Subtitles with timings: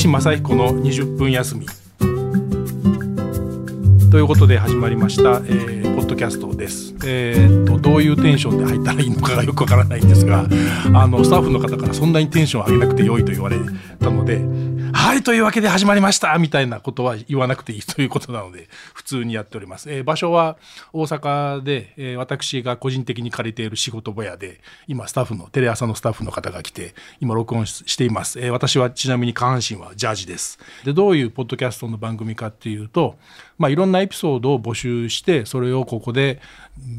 [0.00, 1.66] 西正彦の20分休み
[4.10, 6.94] ということで始まりました、えー、ポッドキャストです。
[7.04, 10.48] えー、とどういうテンションで入ったらいいのかがよくわからないんですが、
[10.94, 13.58] あのスタッフの方からそんなにテンション上げなくてよいと言われ
[13.98, 14.38] たので、
[14.92, 20.56] はいというわけで始まりましたみたいなことは言わなくていいということなので普通にやっております、えー、場所は
[20.92, 30.58] 大阪で、えー、私が個人的に借りている仕事小屋で今スタッフのテレ朝のスタッフの方が来て今録音しています、えー、私はちなみに下半身はジャージです。
[30.84, 33.16] でどういうポッドキャストの番組かっていうと
[33.58, 36.40] まあいろんなエピソードを募集してそれをここで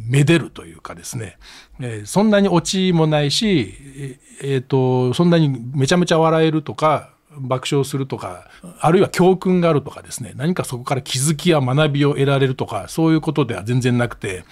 [0.07, 1.37] めでるというかですね、
[1.79, 8.49] えー、そんなにオチもないしえー、とそんなにめちゃめちゃ笑えるとか爆笑するとか
[8.79, 14.43] あるいは教訓があるとかですね何かそこから気づきや学びを得られるとかそういうことでは全然なくて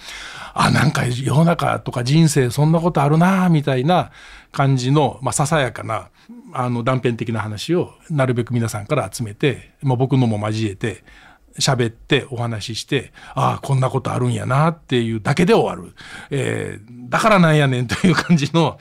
[0.54, 4.10] あなんか世の中とか人生そんなことあるなみたいな
[4.52, 6.08] 感じの、まあ、ささやかな
[6.52, 11.04] あの断片的な話をなるべく皆さんから集めて、まあ、僕のも交えて
[11.58, 15.94] 喋ってお話ししてああこんなことあるんやなっていうだけで終わる、
[16.30, 18.78] えー、だからなんやねんという感じの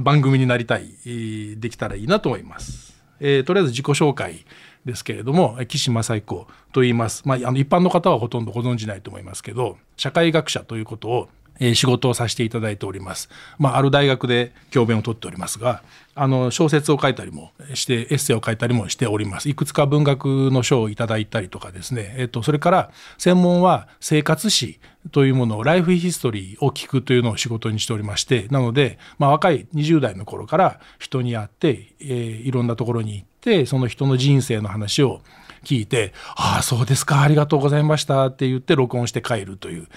[0.00, 2.89] 番組になりたいできたらいいなと思います。
[3.20, 4.44] えー、とりあえず自己紹介
[4.84, 11.28] ですけれども岸正彦と言います、まあ、あの一般の方はほとんどご存じないと思いますけど社会学者ということを
[11.60, 13.28] え仕事をさせていただいております。
[13.58, 15.82] まあ、ある大学で教鞭をとっておりますが、
[16.14, 19.48] あの小説を書いたりもしてエッセイを書いたりもしております。
[19.48, 24.80] いくつか文学の賞をいただいたりとかですね、えっと、それから専門は生活史
[25.12, 35.22] というものをライフヒストリーを聞くというのを仕事にしておりましてなので、まあ、若い20代の頃から人に会って、えー、いろんなところに行ってその人の人生の話を
[35.64, 39.88] 聞いて「ああそうですかありがとうございました」って言って録音して帰るという。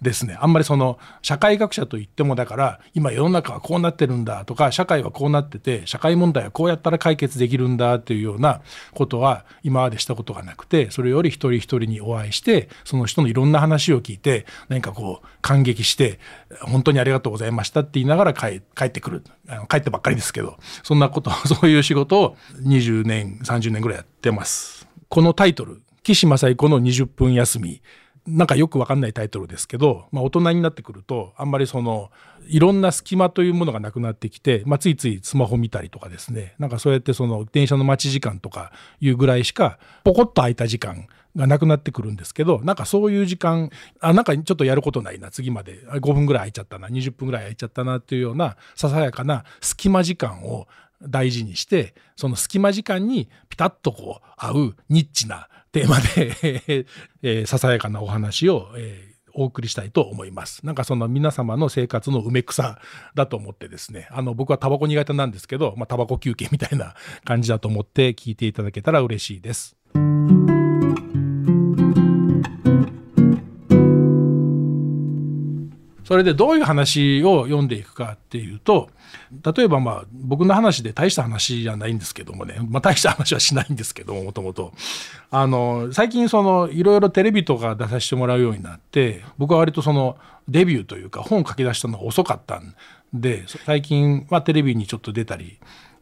[0.00, 0.36] ですね。
[0.40, 8.60] あんまりその社会学者といってもだから今世の中はこうなってるんだとか社会はこうなってて社会問題はこうやったら解決できるんだというような
[8.94, 16.20] ことは今までしたことがなくてそれより一人一人にお会いしてその人のいろんな話を聞いて何かこう感激して
[16.60, 19.24] 本当にありがとうございましたって言いながら帰ってくる。
[19.68, 24.86] 帰ってばっかりですけどそんなこと そういう仕事を20年30年ぐらいやってます。
[25.08, 27.82] このタイトル岸正彦の20分休み。
[28.28, 32.10] なんかよくわかんないタイトルですけど、まあ、大人になってくるとあんまりその
[32.46, 36.54] いろんな隙間というものがなくなってきて、まあ、ついついスマホ見たりとかですね。
[36.58, 50.66] なんかそうやってその電車の待ち時間とかいうぐらいしかポコッと空いた時間がなくなってくるんですけどなんかそういう時間あなんかちょっとやることないな次まで5分ぐらい空いちゃったな20分ぐらい空いちゃったなっていうようなささやかな隙間時間を
[51.02, 55.48] 大事にしてその隙間時間にピタッとこう合うニッチな
[55.80, 56.86] テーマで
[57.22, 59.08] えー、ささやかなお話を、えー
[59.38, 60.66] お送りしたいと思います。
[60.66, 62.80] なんかその皆様の生活の埋め草
[63.14, 66.94] だと思ってですね、あの僕はタバコ苦手なんですけど、まあタバコ休憩みたいな
[67.24, 69.77] 感じだと思って聞いていただけたら嬉しいです。
[76.08, 78.88] それでどういう話を読んでいくかっていうと
[79.54, 84.72] 例えばまあ僕の話で大した話じゃないんですけどもね、まあ、大した話はしないんですけどももともと
[85.30, 90.16] あの最近そのいろいろテレビとか出させてもらうようになって僕は割とその
[90.48, 92.74] デビューというか本を書き出したのが遅かったん
[93.12, 95.58] で最近はテレビにちょっと出たり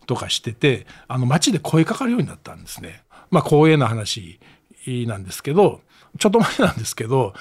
[0.06, 3.02] とかしててあの街で声かかるようになったんですね。
[3.32, 4.38] まあ光栄な話
[5.08, 5.80] なんですけど
[6.20, 7.34] ちょっと前なんですけど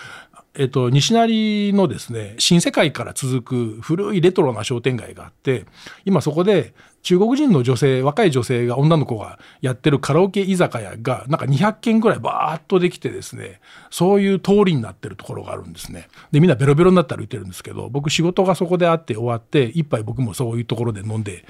[0.57, 5.65] えっと、西成のですね新世界から続く古いレトロな商店街があって
[6.05, 6.73] 今そこで
[7.05, 13.59] 中国人の女性若い女性が女の子がやってるカラオケ居酒屋がなんか200軒ぐらいバーッとできてですね
[13.91, 16.07] そういう通りになってるところがあるんですね。
[16.31, 21.45] でみんなベロベロになって歩いてるんですけど僕仕事がそこであって終わって一杯僕もそういうところで飲んで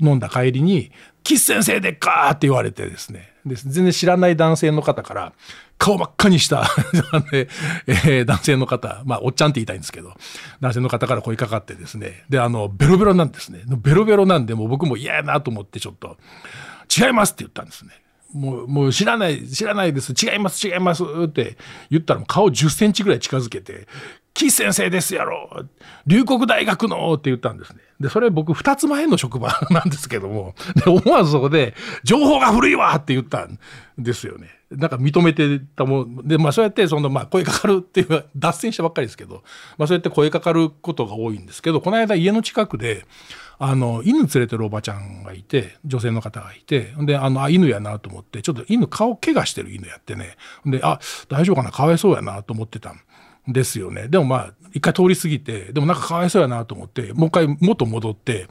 [0.00, 0.90] 飲んだ帰りに
[1.22, 5.32] 「キス先生でっか!」って言われてですねで全然知らない男性の方から
[5.80, 6.70] 顔真っ赤にした
[7.32, 10.12] えー、男性の方、まあ、おっちゃんって言いたいんですけど、
[10.60, 13.62] 男性の方から声かかってですね、で、あの、ベロベロなんですね。
[13.66, 16.18] ベロベロなんで、もう僕も嫌やなと思ってちょっと、
[16.94, 17.92] 違いますって言ったんですね。
[18.34, 20.12] もう、もう知らない、知らないです。
[20.12, 21.56] 違います、違いますって
[21.90, 23.88] 言ったら、顔10センチぐらい近づけて、
[24.40, 25.66] 岸先生ですやろ。
[26.06, 27.80] 龍谷大学のって言ったんですね。
[28.00, 33.58] で、それ僕2つ前の職場 なんですけども、で、思わずそこで、情報が古いわって言ったん
[33.98, 34.48] ですよね。
[34.70, 36.26] なんか認めてたもん。
[36.26, 39.42] で、まあそうやってその、まあ声かかるっていう、脱線したばっかりですけど、
[39.76, 43.04] まあそうやって声かかることが多いんですけど、この間家の近くで、
[43.58, 50.98] あの、犬連れてるおばちゃんがいて、女性の方がいて、で、あの、あ、犬やなと思って、ちょっと犬顔怪我してる犬やってね、で、あ、
[51.28, 51.70] 大丈夫かな？
[51.70, 53.00] かわいそうやなと思ってたん
[53.48, 54.08] ですよね。
[54.08, 58.48] でもまあ、一回通り過ぎて、でもなんかかわいそうやなと思って、もう一回元戻って、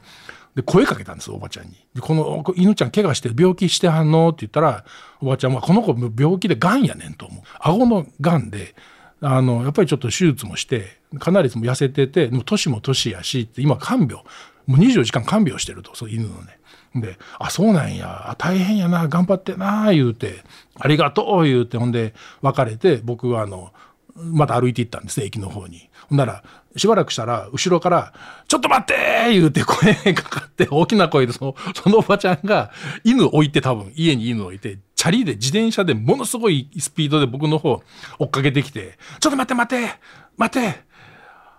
[0.54, 1.74] で、声かけたんですおばちゃんに。
[1.94, 4.30] で、この犬ちゃん怪我して病気してはんの？
[4.30, 4.84] って言ったら、
[5.20, 7.42] おばちゃんは、この子病気で癌やねんと思う。
[7.60, 8.74] 顎の癌で、
[9.20, 14.24] あの、やっぱりちょっと手術もして、かなりも痩せてて、でも年も年やし、って今看病、も
[14.68, 16.58] う24時間看病してると、そう犬のね。
[16.96, 20.42] で、あ、そうなんや、大変やな、頑張ってな、言うて、
[20.78, 23.72] ありがとう、言うて、ほんで、別れて、僕はあの、
[24.14, 25.88] また歩いて行ったんですね、駅の方に。
[26.08, 26.42] ほんなら、
[26.76, 28.12] しばらくしたら、後ろから、
[28.48, 32.70] ちょっと待って言うて声 かかって、大きな声で、その、そのおばちゃんが、
[33.04, 37.82] 犬置いて多分、家に犬置いて、チャリで、自転車でものすごいスピードで僕の方
[38.18, 39.94] 追っかけてきて、ちょっと待って待って
[40.36, 40.84] 待って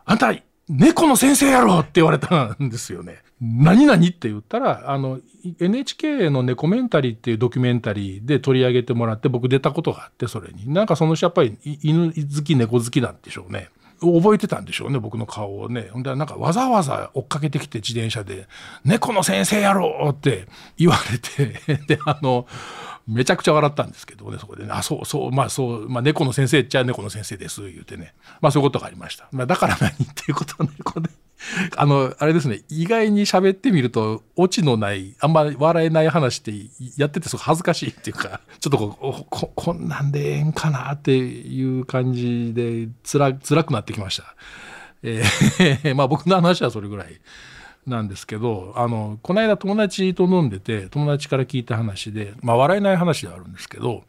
[0.05, 0.33] あんた、
[0.69, 3.21] 猫の先生やろって言われたんですよね。
[3.41, 5.19] 何々って言ったら、あの、
[5.59, 10.71] NHK のネコメンタリーっていうドキュメンタリーで取り上げてもらって僕出たことがあって、それに。
[10.71, 13.69] なんかその人やっぱり犬好き、猫好きなんでしょうね。
[13.99, 15.89] 覚えてたんでしょうね、僕の顔をね。
[15.91, 18.47] ほんで、なんかわざわざ追っかけてきて自転車で、
[18.85, 20.47] 猫の先生やろうって
[20.77, 22.47] 言われて、 で、あの、
[23.07, 28.13] めちゃくちゃ笑ったんですけどね、そこでね、あ、そうそう、まあそう、まあ猫の先生っちゃ猫の先生です、言うてね。
[28.39, 29.27] まあそういうことがありました。
[29.31, 31.09] まあだから何っていうことはね、これ、
[31.75, 36.51] あの、あれですね、意外に喋ってみると、オチのない、あんま笑えない話って
[36.97, 44.35] やっててすごい恥ずかしいっていうか、 ちょっとこう、ここんなんでええんかなっていう感じで、つら、辛くなってきました。
[45.03, 47.19] えー、 まあ僕の話はそれぐらい。
[47.87, 54.03] なんですけどあのこの間友達と飲んでて友達から聞いた話で、まあ、笑えない話ではあるんですけど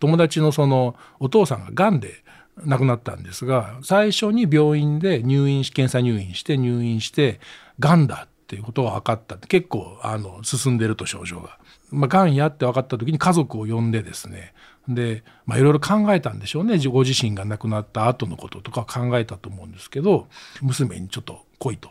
[0.00, 2.21] 友達のそのお父さんががんで
[2.64, 7.40] 亡くなったんですが最初に病院で入院し検査入院して入院して
[7.78, 11.58] がんだっていうことが分かった結構あの進んでると症状が。
[11.90, 14.54] まあ、がんやって分かった時に家族を呼んでですね
[14.88, 20.26] で、いろいろ考えたんでしょうねご自身が亡くなった後のこととか考えたと思うんですけど
[20.62, 21.90] 娘にちょっと来いと。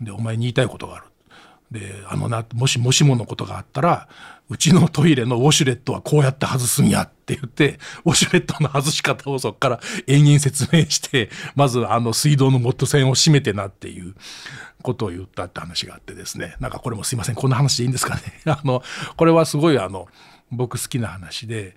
[0.00, 1.06] で、お前に言いたいことがある。
[1.74, 4.08] で、あのな、もしもしものことがあったら、
[4.48, 14.14] うちのトイレのウォシュレットはこうやって外すんやって言って、ウォシュレットの外し方をそこから延々説明して、まずあの水道の元栓を閉めてなっていう
[14.82, 16.56] ことを言ったって話があってですね。
[16.60, 18.22] なんかこれもすいません、こんな話でいいんですかね。
[18.46, 18.82] あの、
[19.16, 20.06] これはすごいあの、
[20.52, 21.76] 僕好きな話で、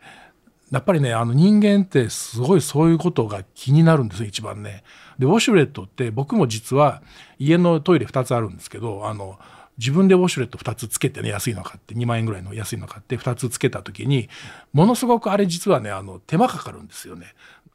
[0.69, 4.83] やっぱりね、あの人間ってすごいそういうことが気になるんですよ、一番ね。
[5.17, 7.01] で、ウォシュレットって僕も実は
[7.39, 9.39] 家のトイレ2つあるんですけど、あの、
[9.77, 14.29] 自分でウォシュレット2つつけてね、安いの買って、2万円ぐらいの安いの買って2つつけた時に、
[14.73, 17.27] ものすごくあれ実はね、あの、手間かかるんですよね。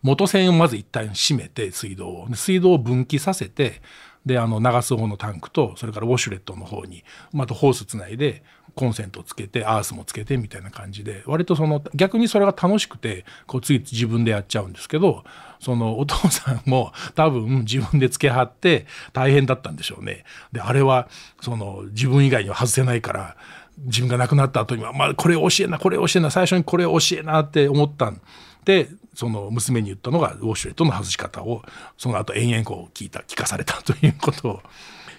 [0.02, 2.28] 元栓をまず一旦閉めて、水道を。
[2.34, 3.80] 水道を分岐させて、
[4.26, 8.42] で、あの、流す方のタンクと、それからウォシュレットの方に、またホースつないで、
[8.74, 15.24] コンセントつけてアースもつけてみたいな感じで割とその逆にそれが楽しくてこうつい自分でやっちゃうんですけど
[15.60, 20.24] そのお父さんも多分自分でつけはって大変だったんでしょうね。
[20.52, 21.08] であれは
[21.40, 23.36] その自分以外には外せないから
[23.78, 28.20] 自分が亡くなった後には、まあ、これ教えなこれ教えな最初にこれ教えなって思ったん
[28.64, 31.62] でその娘に言ったのがウォシュレットの外し方を
[31.98, 34.62] その後延々こう聞いた聞かされたということを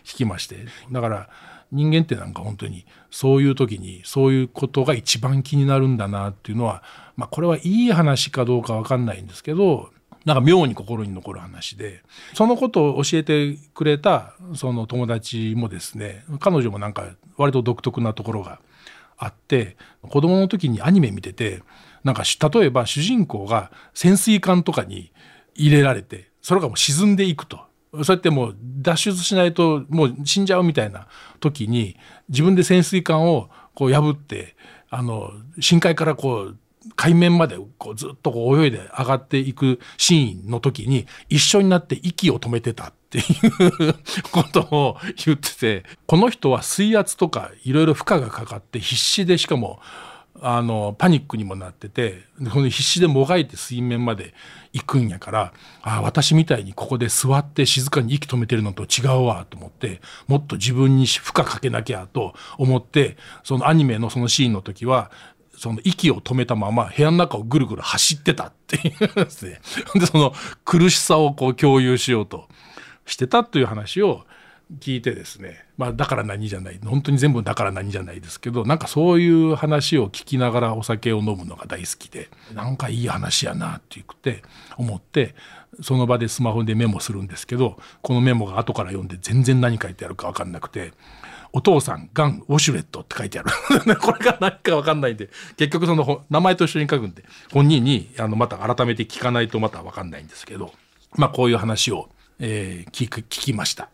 [0.04, 0.58] 聞きまして
[0.92, 1.30] だから
[1.74, 6.84] 人間ってなんか本当にそういう時にそういうことが一番気になるんだなっていうのは、
[7.18, 9.90] まあ、これはいい話かどうか分かんないんですけど
[10.26, 12.02] なんか妙に心に残る話で
[12.34, 18.60] そのことを教えてくれたその友達もですね彼女もなんか割と独特なところが
[19.18, 21.62] あって子供の時にアニメ見てて
[22.04, 25.12] なんか例えば主人公が潜水艦とかに
[25.56, 27.60] 入れられてそれがもう沈んでいくと。
[28.02, 31.08] そうやってもう脱出しないともう死んじゃうみたいな
[31.40, 31.96] 時に
[32.30, 34.56] 自分で潜水艦をこう破って
[34.90, 36.58] あの深海からこう
[36.96, 43.94] 海面までこうずっとこう泳いで上がっていくシーンの時に一緒になって息を止めてたっていう
[44.32, 49.80] ことを言っててこの人は水圧とかいろいろ負荷がかかって必死でしかも
[50.42, 54.34] あのパニックにもなってて必死でもがいて水面まで
[54.74, 65.12] 行くんやからあ私みたいにここで座って静かに息止めてるのと違うわと思ってもっと自分に負荷かけなきゃと思ってそのアニメのそのシーンの時は
[65.56, 69.62] その息を止めたまま部屋の中をぐるぐる走ってたっていうですね。
[69.96, 70.34] で、その
[70.66, 72.50] 苦しさをこう共有しようと
[73.06, 74.26] してたという話を
[74.80, 84.42] 聞いてですね、まあ、だから何じゃない本当に全部だから何じゃないですけどなんかそういう話を聞きながらお酒を飲むのが大好きでなんかいい話やなって言って
[84.78, 85.36] 思って
[85.82, 90.94] その場でスマホでメモするんですけどこのメモが後から読んで全然何書いてあるか分かんなくて
[91.52, 93.50] 「お父さんがんウォシュレット」って書いてある
[94.00, 100.74] これが何か分かんないんで結局その名前と一緒に書くんで本人にあのまた改めて聞かないとまた分かんないんですけど。
[101.16, 103.90] まあこういう話を、えー、聞きました。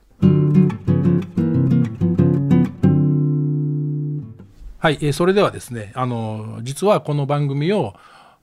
[4.80, 7.96] はい、えー、それではですねあの実はこの番組を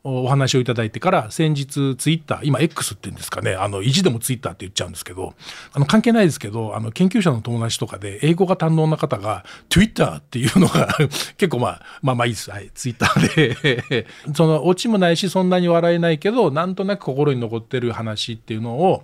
[0.09, 5.35] お話をいただいてから先日ツイッター今 X って言うんですかねあの意地でもツイッターって言っちゃうんですけど
[5.73, 10.97] あの関係ないですけどあの研究者の友達とかで英語が堪能な方が Twitter っていうのが
[11.37, 12.50] 結構まあまあまあいいです。
[12.50, 14.06] はいツイッターで。
[14.35, 19.02] そのオチもないしそんなに笑えないけどなんとなく心に残ってる話っていうのを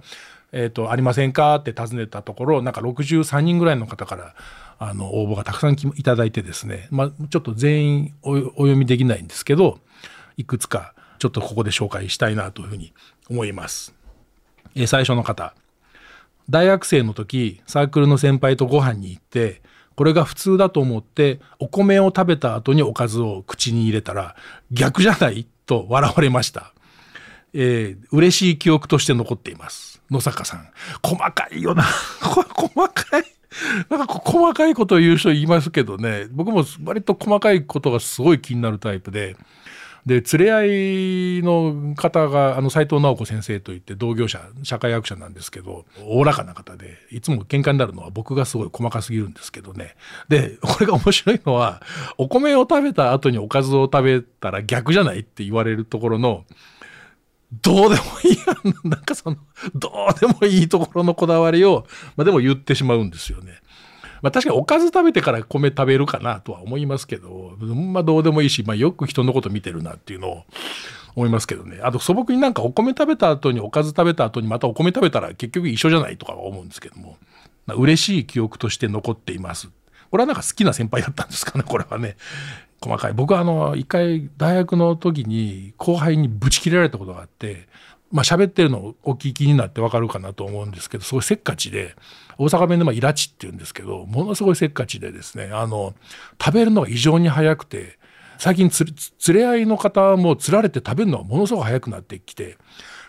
[0.52, 4.34] えーと、ありませんかって尋ねたところなんか63人ぐらいの方から
[4.78, 9.78] あの応募がたくさんいただいてですね、まあ、ちょっと全員お読みできないんですけど
[10.36, 12.92] いくつかちょっとここで紹介したいなというふうに
[13.30, 13.94] 思います。
[14.74, 15.54] え最初の方
[16.50, 19.62] 大学生の時サークルの先輩とご飯に行って
[19.94, 24.34] これが普通だと思ってお米を食べた後におかずを口に入れたら
[24.70, 25.46] 逆じゃない？
[25.66, 26.74] と笑われました。
[27.54, 30.00] えー、嬉しい記憶として残っています。
[30.10, 30.68] 野坂さん。
[31.02, 31.82] 細かいよな。
[32.22, 33.24] 細かい。
[33.90, 39.36] なんか細かいことを言う人いますけどね、僕も割と細かいことがすごい気になるタイプで、
[40.06, 49.94] で連れ合いの方があの斉藤直子先生といって同業者社会学者なんですけどおおらかな方でいつも喧嘩になるのは僕がすごい細かすぎるんですけどね
[50.28, 51.82] でこれが面白いのは
[52.18, 56.44] お米を食べた後におかずを食べたら逆じゃないって言われるところの
[57.60, 58.36] どうでもいい。
[58.46, 59.36] やなんかその
[59.74, 63.60] どうでもいいところのこだわりを、まあ、でも言ってしまうんですよね。
[64.22, 70.44] まあ、確かにおかず食べてから米食べるかなとは思いますけど、まあ、どうでもいいし、まあ、よく人のこと見てるなっていうのを
[71.16, 71.80] 思いますけどね。
[71.82, 77.16] あと素朴になんかお米食べた後におかず食べた後にまたお米食べたら結局一緒じゃないとかは思うんですけども、
[77.66, 79.68] まあ、嬉しい記憶として残っています。
[80.10, 82.16] これはなんか好きな先輩だったんですかねこれはね。
[82.82, 83.12] 細かい。
[83.12, 87.68] 僕はあの一回大学の時に後輩にブチ切られたことがあって
[88.10, 91.96] まあ喋ってるのをお聞きになってわかるかなと思うんですけどすごいせっかちで
[92.38, 95.94] 大阪弁でまあイラチって言うんですけどものすごいせっかちでですねあの
[96.42, 97.98] 食べるのが異常に早くて
[98.38, 98.84] 最近つ
[99.32, 102.58] 連れ合いの方も釣られて食べるのがものすごく早くなってきて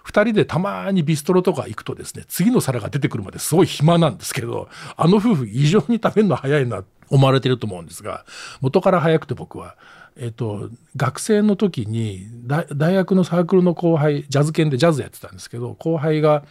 [0.05, 8.25] 2人でたまにビストロとか行くとですね次の皿が出てくるまですごい暇なんですけどあの夫婦異常に食べるの早いなって思われてると思うんですが
[8.59, 9.75] 元から早くて僕は。
[10.15, 16.43] えっと、学生の時に大学のサークルの後輩ジャズ犬でジャズやってたんですけど後輩が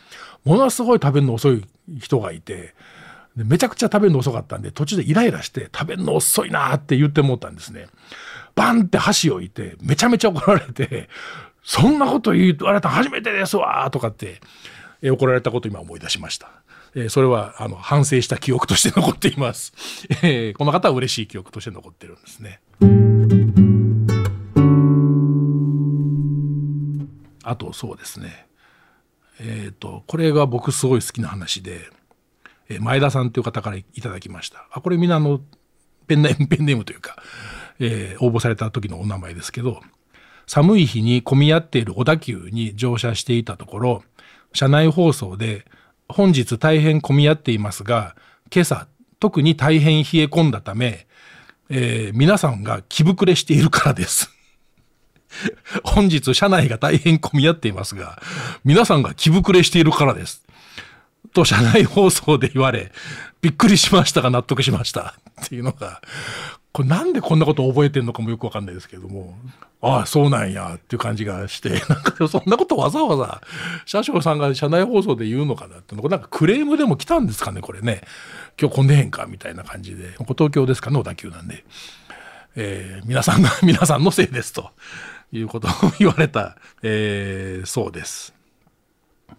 [0.44, 1.64] ものすごい食べるの遅い
[2.00, 2.74] 人がいて
[3.36, 7.86] めちゃくちゃ食べるの遅かったんで途中でイライラして食べるの遅いなって言って思ったんですね。
[8.56, 11.08] バンって箸を置いてめちゃめちゃ怒られて
[11.62, 14.40] 「そんなこと言われた初めてですわ」とかって
[15.04, 16.50] 怒られたこと今思い出しました。
[16.94, 19.72] えー、それはあの反省した記憶として残っています。
[20.22, 22.60] えー、この方は嬉しい記憶として残ってるんですね。
[27.44, 28.46] あとそうですね。
[29.40, 31.88] えっ、ー、とこれが僕すごい好きな話で、
[32.68, 34.66] え前田さんという方からいただきました。
[34.70, 35.40] あこれみんなの
[36.06, 37.16] ペンネーム ペンネームというか、
[37.78, 39.80] えー、応募された時のお名前ですけど
[40.46, 44.04] 寒い日に混み合っている小田急に乗車していたところ
[44.52, 45.64] 車内放送で
[46.12, 48.14] 「本日大変混み合っていますが、
[48.54, 48.86] 今朝
[49.18, 51.06] 特に大変冷え込んだため、
[51.70, 54.30] えー、皆さんが気膨れしているからです。
[55.84, 58.20] 本日車内が大変混み合っていますが、
[58.64, 60.44] 皆さんが気膨れしているからです。
[61.32, 62.92] と車内放送で言われ、
[63.40, 65.14] びっくりしましたが納得しました。
[65.42, 66.02] っていうのが、
[66.72, 69.36] これなんでこんなこと覚えてるのかもよくわかんないですけども、
[69.82, 73.42] ああ、そうなんやっていう感じがして、 なんかそんなことわざわざ
[73.84, 78.02] 車掌さんが車内放送で言うのかなってなんかクレームでも来たんですかね、これね。
[78.58, 80.12] 今日混んでへんかみたいな感じで。
[80.18, 81.64] 東京ですかね、小田急なんで。
[82.56, 84.70] えー、皆さんが、 皆さんのせいですと
[85.30, 88.34] いうことを言われた、えー、そうです。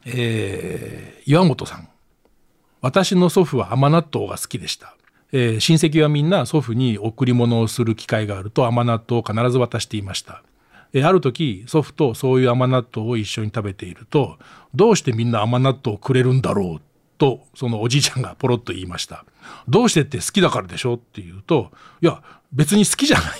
[0.05, 1.87] えー、岩本さん。
[2.81, 4.95] 私の祖父は甘納豆が好きでした。
[5.35, 10.43] えー、親戚はみんな祖父に贈り物をする機会があると甘納豆を必ず渡していました。
[10.93, 14.37] えー、ある時祖父とそういう甘納豆を一緒に食べていると
[14.75, 16.81] どうしてみんな甘納豆をくれるんだろう
[17.17, 19.25] とそのおじいちゃんがポロッと言いました。
[19.67, 21.71] どうしてって好きだからでしょって言うと
[22.01, 22.21] いや
[22.51, 23.39] 別に好きじゃない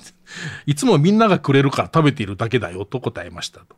[0.66, 3.76] いつもみんながくれるから食べているだけだよと答えましたと。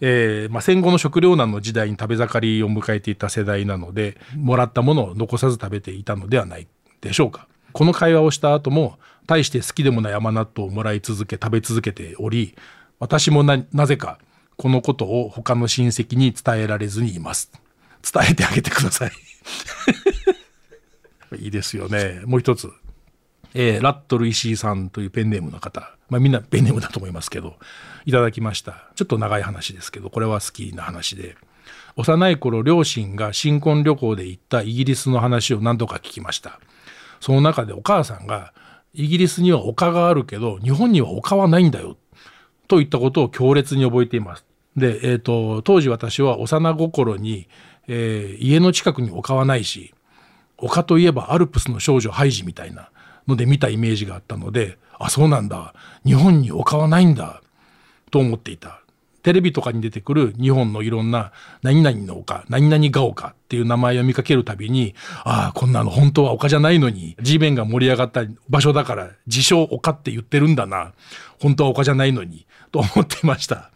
[0.00, 6.75] えーまあ、戦後の食糧難の時代に食べ盛りを迎えていた世代なのでもらったものを残さず食べていたのではないか
[7.06, 7.46] でしょうか。
[7.72, 12.54] この会話をした後も大して好きでもない甘納豆をもらい続け食べ続けており
[13.00, 14.18] 私もなぜか
[14.56, 17.52] このことを他の親戚に伝えられずにいます。
[18.02, 19.12] 伝えてあげてください。
[21.38, 22.22] いいですよね。
[22.24, 22.70] もう一つ、
[23.52, 27.56] えー、ラットル石井さんというペンネームの方、まあ、みんなペンネームだと思いますけど
[28.06, 28.88] いただきました。
[28.94, 31.36] ちょっと長い話ですけどこれは好きな話で。
[31.96, 36.60] 幼い頃両親が新婚旅行で行ったイギリスの話を何度か聞きました。
[37.20, 38.52] その中でお母さんが
[38.94, 41.96] イギリスには丘があるけど日本には丘はないんだよ
[42.68, 44.44] といったことを強烈に覚えています。
[44.76, 47.48] で、えーと、当時私は幼心に、
[47.88, 49.94] えー、家の近くに丘はないし
[50.58, 52.90] 丘といえばアルプスの少女ハイジみたいな
[53.26, 57.42] ので見たイメージがあったのであそうなんだ日本に丘はないんだ
[58.10, 58.80] と思っていた。
[59.26, 70.92] テレビとかに出てくる日本のいろんな何々の丘、何々が丘っていう名前を見かけるたびに、ああ、こんなの本当は丘じゃないのに、地面が盛り上がった場所だから自称丘って言ってるんだな。
[71.40, 73.72] 本当は丘じゃないのに、と思っていました。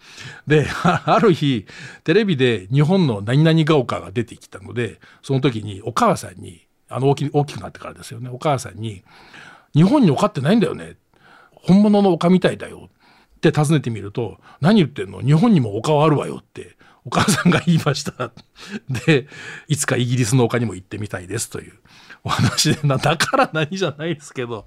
[0.46, 1.66] で、ある日、
[2.04, 9.02] テレビで日本の何々が丘が出てきたので、その時にお母さんに、あの大き大きくなってからですよね、お母さんに、
[9.74, 10.94] 日本に丘ってないんだよね。
[11.54, 12.88] 本物の丘みたいだよ。
[13.48, 15.20] って尋ねてみると「何言ってんの？
[15.22, 18.32] 日本にも丘はあるわよ」ってお母さんが言いました。
[19.06, 19.26] で
[19.68, 21.72] いつかイギリスの丘にも行ってみたいですという。
[22.22, 24.66] お話でだから何じゃないですけど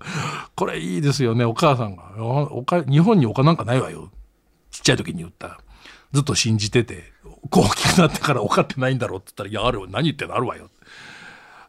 [0.56, 1.46] これいいですよね。
[1.46, 2.04] お母さんが
[2.90, 4.10] 「日本に丘なんかないわよ」
[4.72, 5.60] ちっちゃい時に言った。
[6.14, 7.12] ずっと信じてて
[7.52, 9.88] 大きくなってから丘ってないんだろうって言ったら「いやあるわ。
[9.90, 10.36] 何言ってんの？
[10.36, 10.70] あるわよ」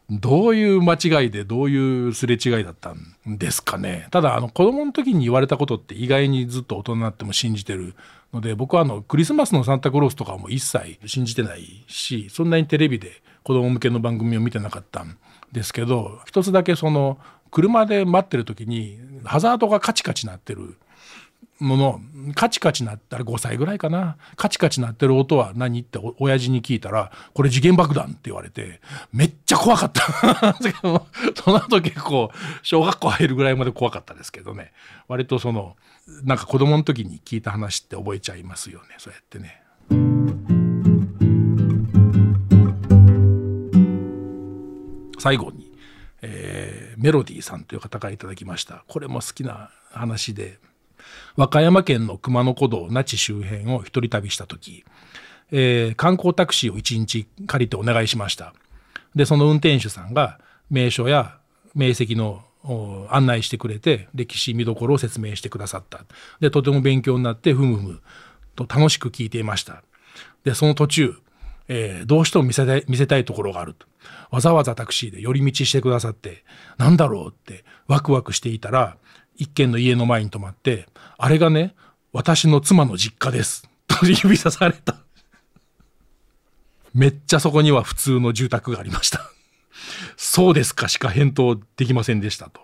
[0.09, 4.07] どういう間違いでどういうすれ違いだったんですかね。
[4.11, 7.95] ただあの子供の時に言われたことって意外にずっと大人になっても信じてる
[8.31, 15.17] ので僕はあのクリスマスのサンタクロースとかも一切信じてないしそんなにテレビで子供向けの番組を見てなかったん
[15.51, 17.17] ですけど一つだけその
[17.49, 20.77] 車で待ってる時にハザードがカチカチ鳴ってる
[21.59, 22.01] もの
[22.35, 24.17] カチカチなったら5歳ぐらいかな。
[24.35, 28.81] カチカチ鳴ってる音は何ってお親父に聞いたらこれ時限爆弾って言われて
[29.13, 30.53] めっちゃ怖かった。
[31.35, 32.31] その後結構
[32.61, 34.73] 小学校入るぐらいまで怖かったですけどね。
[35.07, 35.77] 割とその
[36.23, 38.95] なんか子供の時に聞いた話って覚えちゃいますよね。
[38.97, 39.61] そうやってね。
[45.19, 45.71] 最後に、
[46.21, 48.83] えー、メロディーさんという方からいただきました。
[48.87, 50.59] これも好きな話で
[51.35, 54.85] 和歌山県の熊野古道那智周辺を一人旅した時、
[55.51, 58.53] えー、観光タクシーを一日借りてお願いしました。
[59.15, 60.39] でその運転手さんが
[60.69, 61.37] 名所や
[61.73, 62.43] 名跡の
[63.09, 66.05] 案内してくれて歴史見どころを説明してくださった。
[66.39, 68.01] でとても勉強になってふむふむ
[68.55, 69.83] と楽しく聞いていました。
[70.43, 71.15] でその途中、
[71.67, 73.85] えー、どうしても見せたい見せたいところがあると。
[74.31, 76.43] わざわざタクシーで寄り道してくださって
[76.77, 78.97] なんだろうってワクワクしていたら
[79.35, 81.75] 一軒の家の前に泊まって、あれがね、
[82.13, 83.69] 私の妻の実家です。
[83.87, 84.95] と指さされた。
[86.93, 89.19] めっちゃそこには普通の住宅がありました。
[90.15, 92.61] そうですかしか返答できませんでしたと。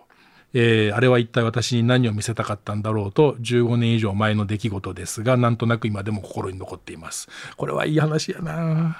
[0.54, 8.98] えー、あれは一体私に何を見せたかったんだろうと15年以上前の出来事ですがなんとなく今でも心に残っていますこれはいい話やな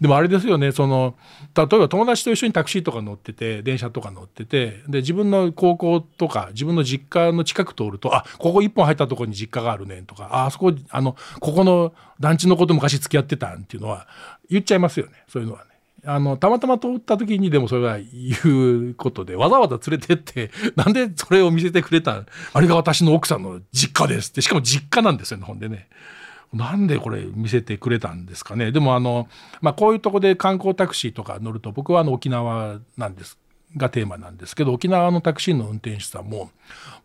[0.00, 1.14] でもあれですよねその
[1.54, 14.06] 例えば友達と一緒にタクシーとか乗ってて電車とか乗っててで自分の高校とか自分の実家の近く通ると「あここ一本入ったとこに実家があるね」とか「ああそこあのここの団地のこと昔付き合ってたん」っていうのは
[14.48, 15.72] 言っちゃいますよねそういうのはね。
[16.04, 25.88] あのたまたま通った時にでもそれは言うことでわざわざ連れてって なんでそれを見せてくれたあれが私の奥さんの実家ですってしかも実家なんですよねほんでね。
[26.52, 28.72] なんでこれ見せてくれたんですかね？
[28.72, 29.28] でもあの、
[29.60, 33.38] まあ、こういうとこで観光タクシーとか乗ると僕はあの沖縄なんです
[33.76, 36.50] がテーマなんですけど沖縄のタクシーの運転手さんも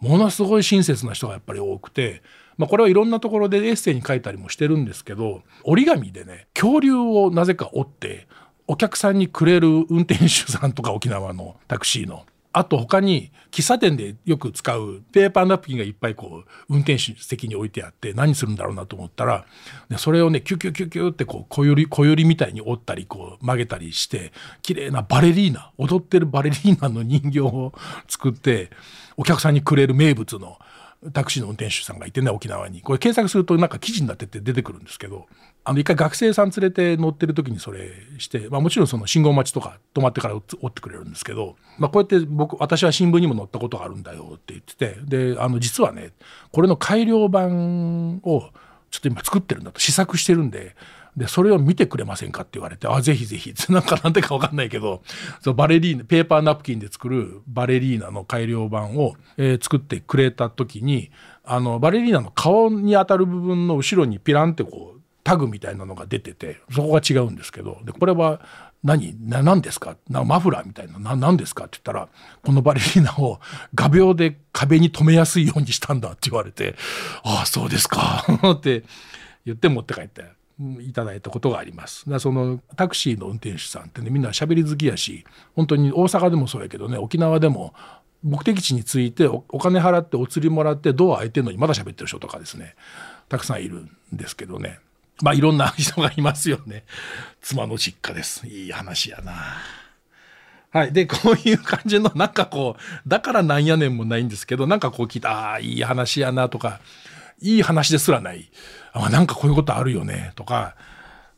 [0.01, 2.21] ものすごい親切な人がやっぱり多くて、
[2.57, 8.27] まあ、これはいろんなところでエッセイに書いたりもしてるんですけど折り紙でね恐竜をなぜか折って
[8.67, 12.25] お客さんにくれる運転手さんとか沖縄のタクシーの。
[12.57, 19.45] あと他に喫茶店でよく使うペーパーナプキンがいっぱいこう運転手席に置いてあって何するんだろうなと思ったら
[19.97, 24.31] それをねキュキュキュキュってこう小より小よりみたいに折ったりこう曲げたりして
[24.63, 27.73] 綺麗なバレリーナ踊ってるバレリーナの人形を
[28.07, 28.71] 作って
[29.17, 30.57] お客さんにくれる名物の
[31.13, 32.81] タクシーの運転手さんがいてね沖縄に。
[32.81, 35.27] これ検索するとなんか記事になってて出てくるんですけど
[35.67, 46.13] あの一回学生さん連れて乗ってる時にそれして、まあ、もちろんその信号待ちとか止まってから折ってくれるんですけど、まあ、こうやって僕私は新聞にも載ったことがあるんだよって言っててであの実はね
[46.53, 48.49] これの改良版を
[48.91, 50.77] ちょっと今作ってるんだと試作してるんで
[51.17, 55.01] でそれを見てくれませんかって言われて「あぜひぜひ」なんかなんでか分かんないけど
[55.41, 61.11] そのバレリーナペーパーナプキンで作るバレリーナの改良版を、えー、作ってくれた時に
[61.43, 64.96] あのバレリーナの顔に当たる部分の後ろにピランってこう
[65.27, 68.39] タグみたいなのが出ててそこが違うんですけどでこれは
[68.81, 69.13] 何？
[69.19, 69.97] 何ですか？
[70.07, 71.15] なマフラーみたいな？
[71.17, 71.65] 何ですか？
[71.65, 72.07] って言ったら
[72.45, 73.41] このバレリーナを
[73.75, 76.75] 画鋲で壁に留めやすいようにしたんだって言われて
[77.23, 78.83] ああそうですか って
[79.45, 80.23] 言って持って帰って
[80.79, 82.09] いただいたことがあります。
[82.09, 87.73] だそのタクシーの運転手さんってねみんな喋り好きやし本当に大阪でもそうやけどね沖縄でも
[88.23, 92.75] 目的地に着いてお金払ってお釣りもらってドア開いてるのにまだ喋ってる人とかですね
[93.29, 94.79] たくさんいるんですけどね。
[95.21, 96.83] まあいろんな人がいますよね。
[97.41, 98.47] 妻の実家です。
[98.47, 99.33] いい話やな。
[100.71, 100.93] はい。
[100.93, 106.81] で、こういう感じの、なんかこう、だからなんやねんもないんですけど、なんかこう聞いた、ああ、いい話やなとか、
[107.39, 108.49] いい話ですらない。
[108.93, 110.33] ああなんかこういうことあるよね。
[110.35, 110.75] とか、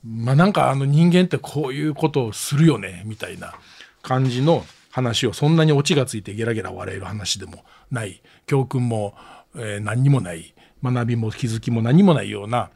[0.06, 3.04] まあなんかあの人間ってこういうことをするよね。
[3.06, 3.54] みたいな
[4.02, 8.22] 感じの話をそんなにオチがついてゲラゲラ笑える話でもない。
[8.46, 9.13] 教訓も、
[9.56, 10.54] えー、何にもない。
[10.82, 12.70] 学びも気づきも何もないような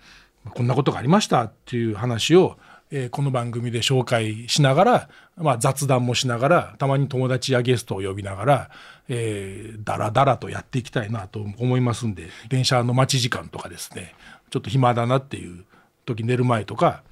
[0.51, 2.57] こんなことがありましたっていう話を、
[2.91, 8.69] えー、この番組で紹介しながら、まあ、雑談もしながらたまに友達やゲストを呼びながら、
[9.09, 14.13] えー、だらだらとやっていきたいなと思いますんで電車の待ち時間とかですね
[14.49, 15.63] ちょっと暇だなっていう
[16.05, 17.03] 時寝る前とか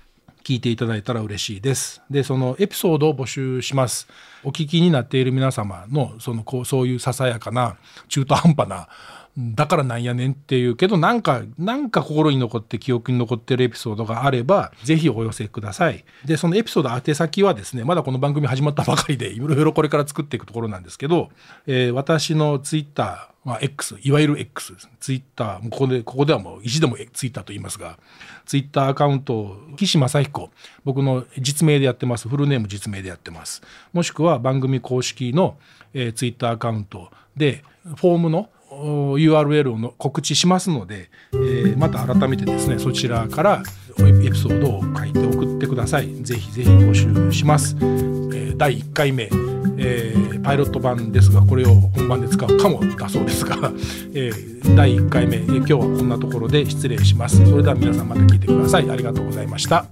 [0.43, 2.01] 聞いていただいたら嬉しいです。
[2.09, 4.07] で、そのエピソードを募集します。
[4.43, 8.89] お聞きになっている皆様の、その、こう、そういうささやかな、中途半端な、
[9.37, 16.03] だからなんやねんっていうけど、なんか、なんか心に残って記憶に残ってるエピソードがあれば、ぜひお寄せください。
[16.25, 21.29] で、そのエピソード宛先はですね、まだこの番組始まったばかりで、いろいろこれから作っていくところなんですけど、
[21.65, 24.89] えー、私のツイッター、まあ、X、いわゆる X です。
[24.99, 27.97] ツイッター、ここで、ここではもう意地でもツイッターと言いますが、
[28.45, 30.51] ツイッターアカウント、岸正彦、
[30.83, 32.27] 僕の実名でやってます。
[32.27, 33.63] フルネーム実名でやってます。
[33.93, 35.57] もしくは番組公式の、
[35.93, 43.63] えー、ツイッターアカウントで、フォームの URL をの告知しますので、えー、また改めてですね、そちらから
[43.99, 46.13] エピソードを書いて送ってください。
[46.23, 47.75] ぜひぜひ募集します。
[47.79, 49.29] えー、第1回目、
[49.77, 53.55] えー、パイロット版ですがこれを本番で使うかもだそうですが、
[54.13, 59.85] えー、第1回目、え、今日はこんなところで失礼しますそれでは皆さんまた聞いてくださいありがとうございました